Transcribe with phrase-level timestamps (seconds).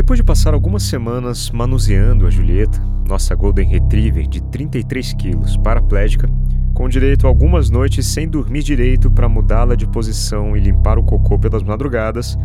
[0.00, 6.26] Depois de passar algumas semanas manuseando a Julieta, nossa Golden Retriever de 33 quilos, paraplégica,
[6.72, 11.02] com direito a algumas noites sem dormir direito para mudá-la de posição e limpar o
[11.02, 12.38] cocô pelas madrugadas,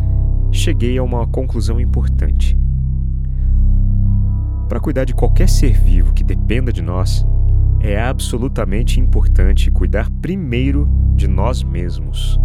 [0.52, 2.58] cheguei a uma conclusão importante.
[4.68, 7.26] Para cuidar de qualquer ser vivo que dependa de nós,
[7.80, 12.38] é absolutamente importante cuidar primeiro de nós mesmos.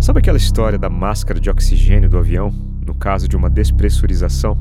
[0.00, 4.56] Sabe aquela história da máscara de oxigênio do avião, no caso de uma despressurização?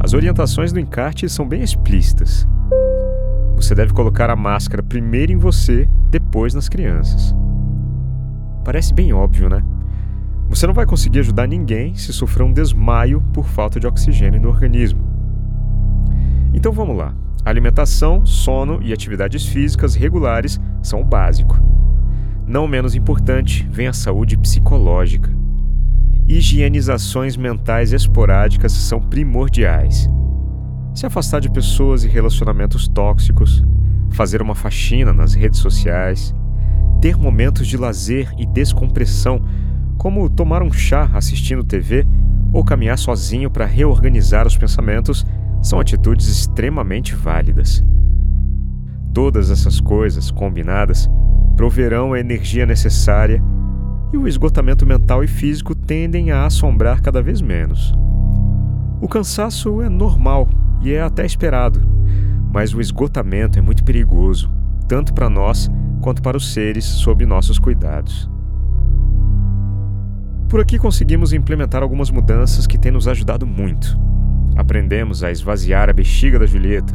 [0.00, 2.46] As orientações do encarte são bem explícitas.
[3.54, 7.34] Você deve colocar a máscara primeiro em você, depois nas crianças.
[8.64, 9.62] Parece bem óbvio, né?
[10.48, 14.48] Você não vai conseguir ajudar ninguém se sofrer um desmaio por falta de oxigênio no
[14.48, 15.00] organismo.
[16.52, 17.14] Então vamos lá.
[17.44, 21.58] Alimentação, sono e atividades físicas regulares são o básico.
[22.46, 25.41] Não menos importante, vem a saúde psicológica.
[26.32, 30.08] Higienizações mentais esporádicas são primordiais.
[30.94, 33.62] Se afastar de pessoas e relacionamentos tóxicos,
[34.08, 36.34] fazer uma faxina nas redes sociais,
[37.02, 39.44] ter momentos de lazer e descompressão,
[39.98, 42.06] como tomar um chá assistindo TV
[42.50, 45.26] ou caminhar sozinho para reorganizar os pensamentos,
[45.60, 47.84] são atitudes extremamente válidas.
[49.12, 51.10] Todas essas coisas combinadas
[51.58, 53.38] proverão a energia necessária
[54.12, 57.94] e o esgotamento mental e físico tendem a assombrar cada vez menos.
[59.00, 60.48] O cansaço é normal
[60.82, 61.82] e é até esperado,
[62.52, 64.50] mas o esgotamento é muito perigoso,
[64.86, 68.30] tanto para nós quanto para os seres sob nossos cuidados.
[70.48, 73.98] Por aqui conseguimos implementar algumas mudanças que têm nos ajudado muito.
[74.54, 76.94] Aprendemos a esvaziar a bexiga da Julieta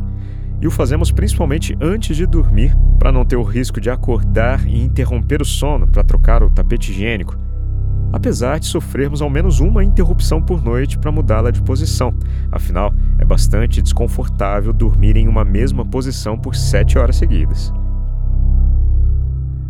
[0.61, 4.81] e o fazemos principalmente antes de dormir, para não ter o risco de acordar e
[4.83, 7.38] interromper o sono para trocar o tapete higiênico,
[8.11, 12.13] apesar de sofrermos ao menos uma interrupção por noite para mudá-la de posição.
[12.52, 17.72] Afinal, é bastante desconfortável dormir em uma mesma posição por sete horas seguidas.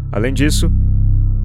[0.10, 0.72] Além disso,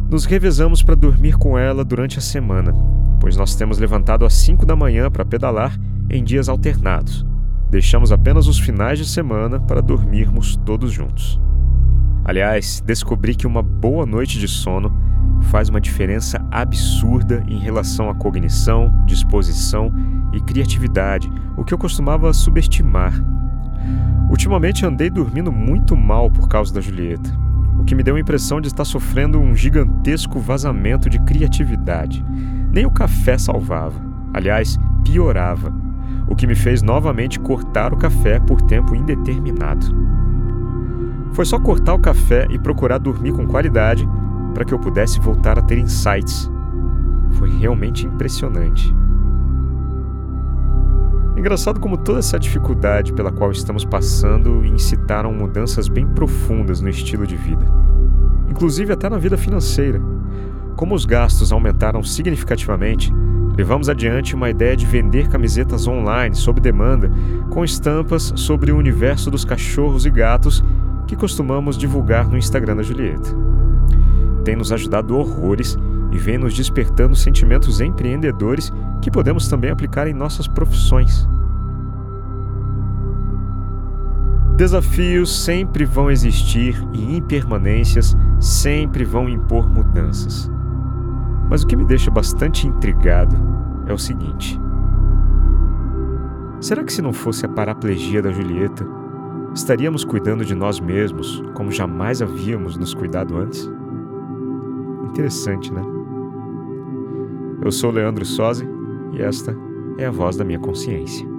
[0.08, 2.72] nos revezamos para dormir com ela durante a semana,
[3.18, 5.76] pois nós temos levantado às 5 da manhã para pedalar
[6.08, 7.26] em dias alternados
[7.72, 11.40] deixamos apenas os finais de semana para dormirmos todos juntos.
[12.22, 14.94] Aliás, descobri que uma boa noite de sono
[15.44, 19.90] faz uma diferença absurda em relação à cognição, disposição
[20.34, 23.14] e criatividade, o que eu costumava subestimar.
[24.28, 27.34] Ultimamente andei dormindo muito mal por causa da Julieta,
[27.80, 32.22] o que me deu a impressão de estar sofrendo um gigantesco vazamento de criatividade.
[32.70, 33.98] Nem o café salvava,
[34.34, 35.72] aliás, piorava
[36.28, 39.86] o que me fez novamente cortar o café por tempo indeterminado.
[41.32, 44.08] Foi só cortar o café e procurar dormir com qualidade
[44.54, 46.50] para que eu pudesse voltar a ter insights.
[47.32, 48.94] Foi realmente impressionante.
[51.36, 57.26] Engraçado como toda essa dificuldade pela qual estamos passando incitaram mudanças bem profundas no estilo
[57.26, 57.66] de vida,
[58.48, 60.00] inclusive até na vida financeira.
[60.76, 63.12] Como os gastos aumentaram significativamente,
[63.56, 67.10] Levamos adiante uma ideia de vender camisetas online sob demanda
[67.50, 70.64] com estampas sobre o universo dos cachorros e gatos
[71.06, 73.36] que costumamos divulgar no Instagram da Julieta.
[74.44, 75.78] Tem nos ajudado horrores
[76.10, 81.28] e vem nos despertando sentimentos empreendedores que podemos também aplicar em nossas profissões.
[84.56, 90.50] Desafios sempre vão existir e impermanências sempre vão impor mudanças.
[91.52, 93.36] Mas o que me deixa bastante intrigado
[93.86, 94.58] é o seguinte:
[96.58, 98.86] será que se não fosse a paraplegia da Julieta,
[99.54, 103.70] estaríamos cuidando de nós mesmos como jamais havíamos nos cuidado antes?
[105.04, 105.82] Interessante, né?
[107.62, 108.66] Eu sou Leandro Sozzi
[109.12, 109.54] e esta
[109.98, 111.31] é a voz da minha consciência.